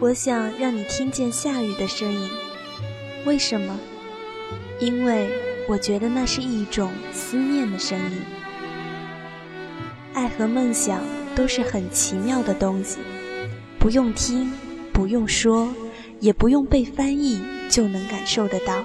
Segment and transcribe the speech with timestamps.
[0.00, 2.30] 我想让你听见下雨的声音。
[3.26, 3.76] 为什么？
[4.78, 5.28] 因为
[5.68, 8.22] 我觉得那是一种思念的声音。
[10.14, 11.00] 爱和梦想
[11.34, 12.98] 都是很奇妙的东西，
[13.80, 14.52] 不用听，
[14.92, 15.68] 不用说，
[16.20, 18.84] 也不用被翻译，就能感受得到。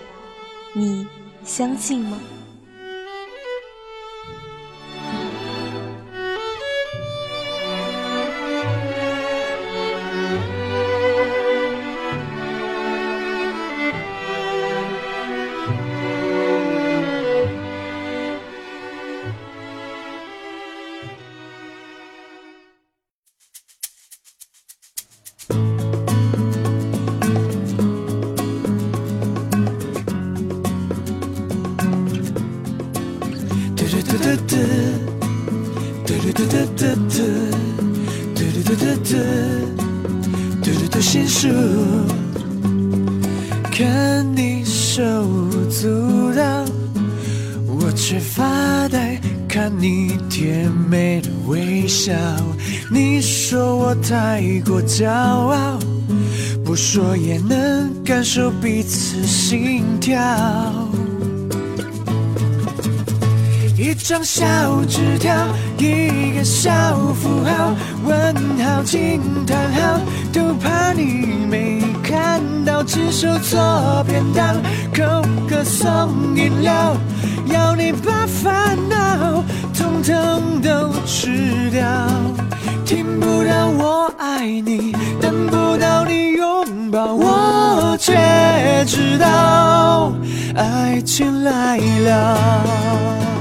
[0.73, 1.07] 你
[1.43, 2.19] 相信吗？
[41.01, 41.49] 心术，
[43.69, 46.65] 看你手舞足蹈，
[47.67, 52.13] 我却发呆，看你甜美的微笑。
[52.89, 55.77] 你说我太过骄傲，
[56.63, 60.17] 不说也能感受彼此心跳。
[63.83, 64.43] 一张小
[64.87, 65.35] 纸条，
[65.77, 66.71] 一个小
[67.15, 69.99] 符号，问号、惊叹号，
[70.31, 72.81] 都怕你没看到。
[72.81, 74.55] 只手做便当，
[74.95, 76.95] 口渴送饮料，
[77.47, 81.83] 要你把烦恼统统都吃掉。
[82.85, 88.15] 听不到我爱你，等不到你拥抱，我却
[88.85, 90.13] 知道
[90.55, 93.32] 爱情来了。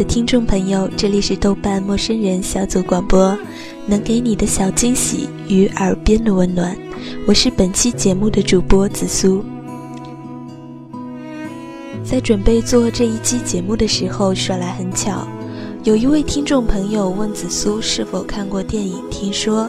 [0.00, 3.36] 的听众朋友，这里是豆瓣陌生人小组广播，
[3.84, 6.74] 能给你的小惊喜与耳边的温暖。
[7.26, 9.44] 我是本期节目的主播紫苏。
[12.02, 15.28] 在准备做这一期节目的时候，说来很巧，
[15.84, 19.64] 有一位听众朋友问紫苏是否看过电影《听说》，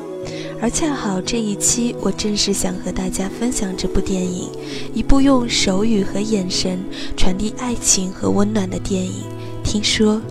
[0.61, 4.47] 而恰好这一期我正是想和大家分享这部电影，
[4.93, 6.79] 一部用手语和眼神
[7.17, 9.25] 传递爱情和温暖的电影。
[9.63, 10.21] 听说，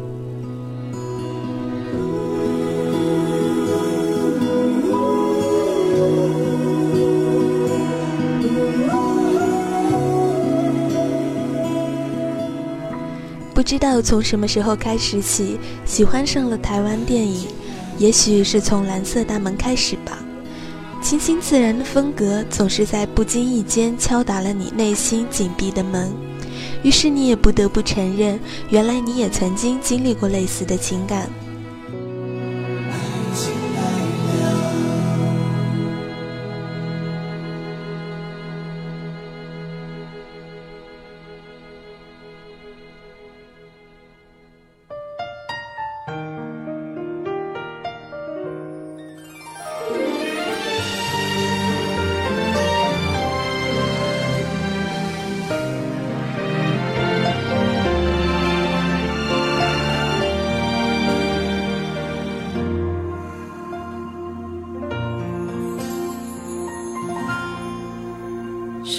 [13.55, 17.47] 不知道从什么时候开始起，喜欢上了台湾电影，
[17.99, 20.19] 也许是从《蓝色大门》开始吧。
[21.03, 26.30] 清新自然的风格，总是在不经意间敲打了你内心紧闭的门。
[26.83, 28.39] 于是你也不得不承认，
[28.71, 31.29] 原来你也曾经经历过类似的情感。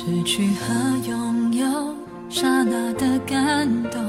[0.04, 1.96] 失去和拥有，
[2.28, 4.02] 刹那的感动。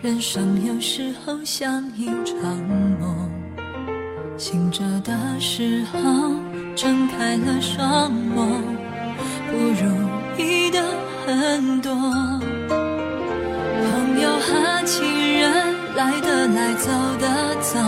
[0.00, 2.40] 人生有时候像一场
[2.98, 3.30] 梦，
[4.38, 6.00] 醒着的时候
[6.74, 8.46] 睁开了双眸，
[9.50, 10.82] 不如意的
[11.26, 11.92] 很多。
[13.82, 15.04] 朋友和情
[15.38, 16.90] 人来的来，走
[17.20, 17.78] 的走，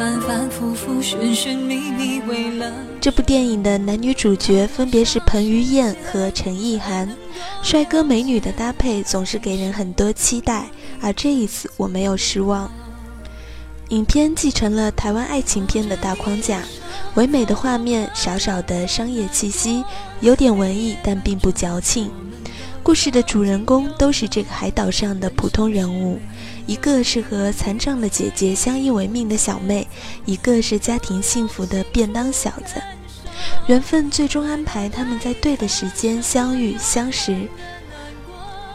[0.00, 2.72] 反反复复，寻寻觅觅，为了。
[3.02, 7.14] 这部电影的男女主角分别是彭于晏和陈意涵，
[7.60, 10.64] 帅哥美女的搭配总是给人很多期待，
[11.02, 12.70] 而这一次我没有失望。
[13.90, 16.62] 影片继承了台湾爱情片的大框架，
[17.16, 19.84] 唯美的画面，少少的商业气息，
[20.20, 22.10] 有点文艺但并不矫情。
[22.82, 26.18] 故事的主人公都是这个海岛上的普通人物。
[26.66, 29.86] 一个是和残障的姐姐相依为命的小妹，
[30.24, 32.80] 一个是家庭幸福的便当小子。
[33.66, 37.48] 缘分最终安排他们在对的时间相遇相识。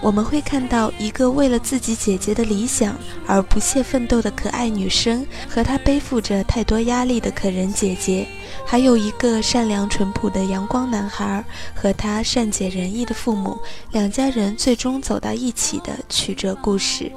[0.05, 8.27] 我们会看到一个为了自己姐姐的理想而不懈奋斗的可爱女生，和她背负着太多压力的可人姐姐，
[8.67, 11.43] 还有一个善良淳朴的阳光男孩
[11.73, 13.57] 和他善解人意的父母，
[13.93, 17.11] 两家人最终走到一起的曲折故事。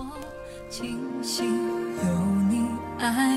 [0.81, 0.95] 有
[2.49, 2.65] 你
[2.99, 3.37] 爱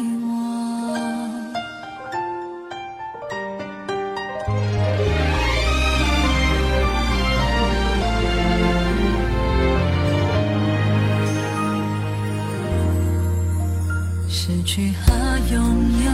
[14.43, 15.13] 失去和
[15.53, 15.61] 拥
[16.03, 16.11] 有，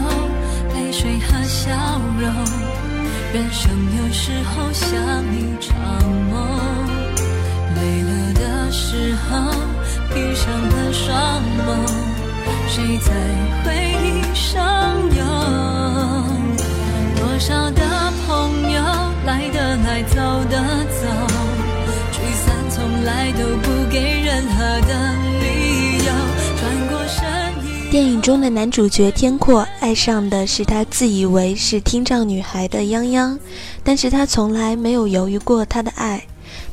[0.74, 1.70] 泪水和笑
[2.20, 2.30] 容，
[3.32, 4.86] 人生有时候像
[5.32, 5.74] 一场
[6.28, 6.36] 梦。
[7.74, 9.50] 累了的时候，
[10.12, 11.88] 闭上了双眸，
[12.68, 13.10] 谁在
[13.64, 13.66] 回
[14.04, 14.60] 忆上
[15.16, 15.24] 游？
[17.16, 17.80] 多少的
[18.26, 18.78] 朋友，
[19.24, 20.16] 来的来，走
[20.50, 21.06] 的走，
[22.12, 24.44] 聚散从来都不给人
[27.90, 33.38] 电影中的男主角天阔爱上的是他自以为是听障女孩的泱泱，
[33.82, 36.22] 但是他从来没有犹豫过他的爱。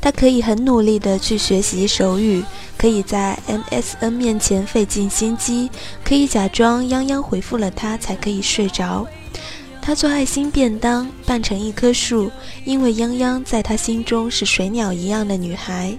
[0.02, 2.44] 他可以很努力地去学习手语，
[2.78, 5.70] 可以在 MSN 面前费尽心机，
[6.04, 9.08] 可以假装泱泱回复了他才可以睡着。
[9.82, 12.30] 他做爱心便当，扮成一棵树，
[12.66, 15.98] 因为泱泱在他心中是水鸟一样的女孩。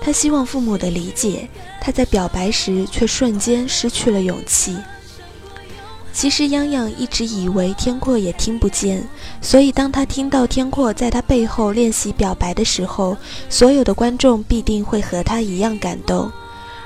[0.00, 1.48] 他希望父母的理解。
[1.80, 4.76] 他在表白时，却瞬间失去了勇气。
[6.12, 9.06] 其实，泱泱一直以为天阔也听不见，
[9.42, 13.16] 所以当他听到天阔在他背后练习表白的时候，
[13.50, 16.30] 所有的观众必定会和他一样感动。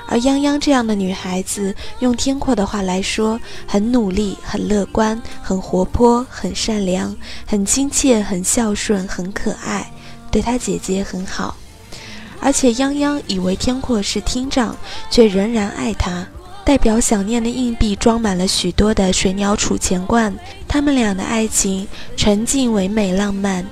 [0.07, 7.15] 而泱泱这样的女孩子，用天阔的话来说，很努力、很乐观、很活泼、很善良、
[7.45, 9.93] 很亲切、很孝顺、很可爱，
[10.31, 11.55] 对她姐姐很好。
[12.41, 14.75] 而且泱泱以为天阔是听障，
[15.09, 16.27] 却仍然爱他。
[16.63, 20.33] 代表想念的硬币装满了许多的水鸟储钱罐。
[20.67, 23.65] 他们俩的爱情纯净唯美浪漫。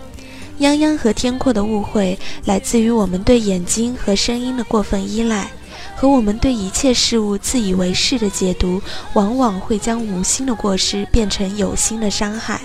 [0.60, 5.52] 泱泱和天阔的误会来自于我们对眼睛和声音的过分依赖，
[5.96, 8.82] 和我们对一切事物自以为是的解读，
[9.14, 12.60] 往往会将无心的过失变成有心的伤害。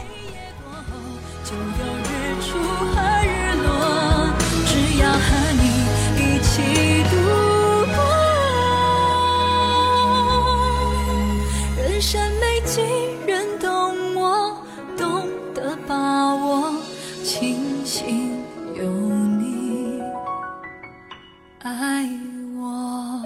[21.64, 22.08] 爱
[22.56, 23.22] 我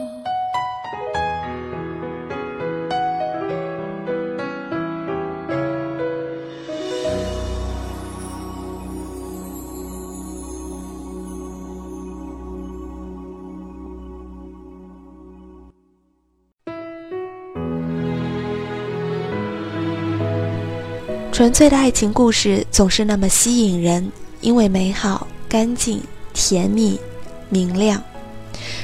[21.32, 24.12] 纯粹的爱情故事总是那么吸引人，
[24.42, 26.02] 因为美好、干净、
[26.34, 27.00] 甜蜜、
[27.48, 28.02] 明亮。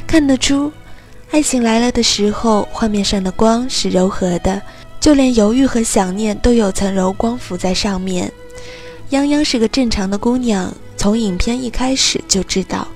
[0.06, 0.72] 看得出，
[1.30, 4.60] 爱情来了的时候，画面上的光是柔和的，
[5.00, 8.30] 就连犹豫和想念都有层柔光浮在上面。
[9.10, 12.88] 泱泱是个正常的姑娘，从影片一开始就知道，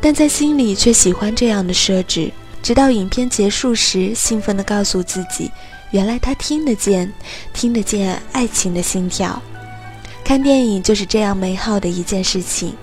[0.00, 2.30] 但在心里却喜欢这样的设置。
[2.62, 5.50] 直到影片结束时，兴奋地告诉自己。
[5.90, 7.12] 原来他听得见，
[7.52, 9.40] 听得见爱情的心跳。
[10.24, 12.74] 看电影就是这样美好的一件事情。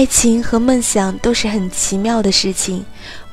[0.00, 2.82] 爱情和梦想都是很奇妙的事情，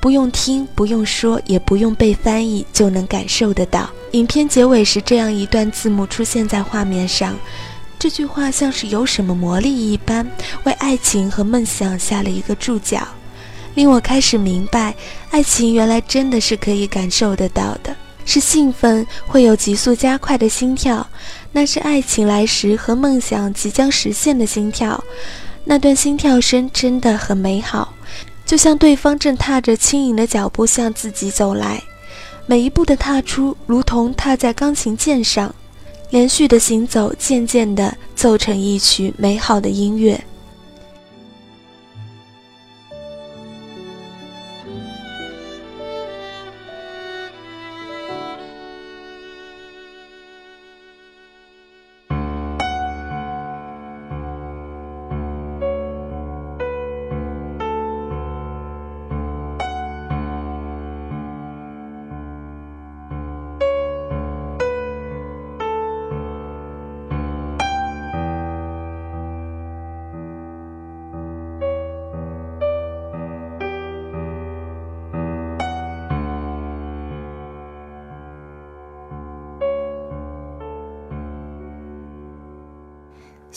[0.01, 3.89] 不用听，不用说，也不用被翻译，就能感受得到。
[4.11, 7.37] 影片结尾时，这样一段字幕出现在画面上，
[7.97, 10.29] 这句话像是有什么魔力一般，
[10.65, 13.07] 为爱情和梦想下了一个注脚。
[13.75, 14.93] 令我开始明白，
[15.31, 17.95] 爱情原来真的是可以感受得到的，
[18.25, 21.07] 是兴奋会有急速加快的心跳，
[21.53, 25.01] 那是爱情来时和梦想即将实现的心跳，
[25.69, 27.93] 那段心跳声真的很美好，
[28.45, 31.83] 就像对方正踏着轻盈的脚步向自己走来，
[32.45, 35.53] 每一步的踏出如同踏在钢琴键上，
[36.09, 40.23] 连续的行走渐渐地奏成一曲美好的音乐。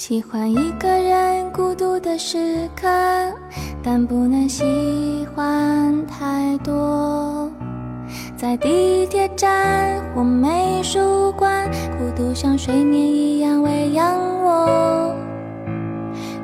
[0.00, 2.88] 喜欢一个人孤独的时刻，
[3.82, 4.64] 但不能喜
[5.36, 7.50] 欢太多。
[8.34, 15.14] 在地铁站或美术馆，孤独像睡眠一样喂养我。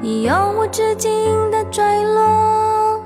[0.03, 1.11] 你永无止境
[1.51, 1.83] 的坠
[2.13, 3.01] 落，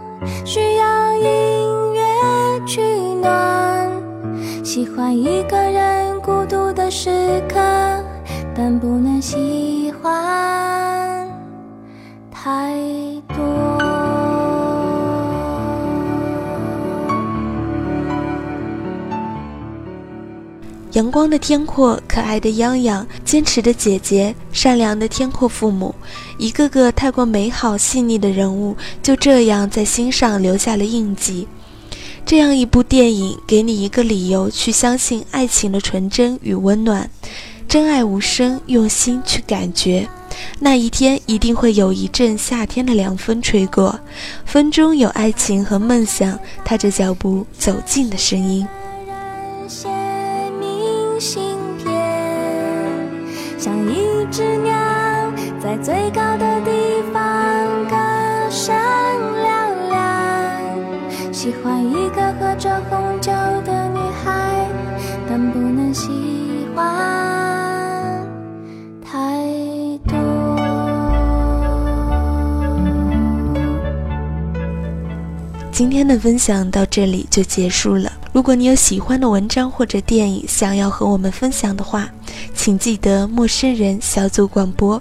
[0.44, 2.82] 需要音乐取
[3.22, 3.88] 暖。
[4.64, 7.56] 喜欢一个人孤独的时刻，
[8.62, 11.26] 但不能喜欢
[12.30, 12.76] 太
[13.26, 13.34] 多。
[20.92, 25.94] 阳光的天阔，可爱的泱泱，坚持的姐姐，善良的天阔父母，
[26.36, 31.48] 一个个太过美好细腻的人物，就这样在心上留下了印记。
[32.26, 37.08] 这样一部电影，给你一个理由去相信爱情的纯真与温暖。
[37.70, 40.08] 真爱无声，用心去感觉。
[40.58, 44.00] 那一天，一定会有一阵夏天的凉风吹过，
[44.44, 48.66] 风中有爱情和梦想，踏着脚步走近的声音。
[49.68, 49.88] 写
[50.58, 51.94] 明信片
[53.56, 54.72] 像一只鸟，
[55.62, 57.22] 在最高的地方
[57.88, 57.94] 歌
[58.50, 58.74] 声
[59.44, 61.32] 嘹亮。
[61.32, 63.30] 喜欢一个喝着红酒
[63.64, 64.66] 的女孩，
[65.28, 66.08] 但不能喜
[66.74, 67.09] 欢
[75.80, 78.12] 今天的分享到这里就结束了。
[78.34, 82.06] 如果你有喜欢的文章或者电影想要和我们分享的话，
[82.54, 85.00] 请记得陌生人小组广播。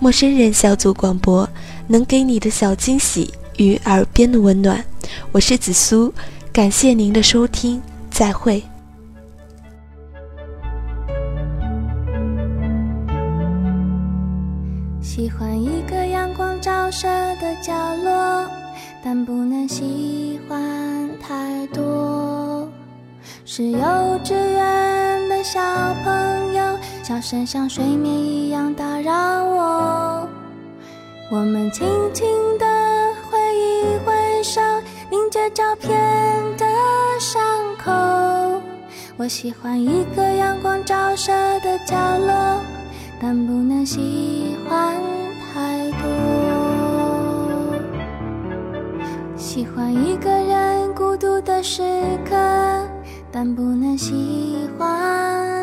[0.00, 1.46] 陌生人小组广播
[1.86, 4.82] 能给你的小惊喜与耳边的温暖。
[5.32, 6.10] 我是紫苏，
[6.50, 7.78] 感谢您的收听，
[8.10, 8.64] 再会。
[15.02, 17.06] 喜欢一个阳光照射
[17.36, 18.50] 的角落，
[19.04, 22.68] 但不能喜欢太多。
[23.44, 23.78] 是幼
[24.24, 25.60] 稚园的小
[26.04, 30.28] 朋友，笑声像睡眠一样打扰我。
[31.30, 32.26] 我们轻轻
[32.58, 32.66] 地
[33.28, 34.60] 挥一挥手，
[35.10, 35.90] 凝结照片
[36.56, 36.64] 的
[37.18, 37.42] 伤
[37.82, 38.62] 口。
[39.16, 42.60] 我喜欢一个阳光照射的角落，
[43.20, 44.94] 但不能喜欢
[49.52, 51.82] 喜欢一个人孤独的时
[52.24, 52.34] 刻。
[53.30, 55.61] 但不能喜欢。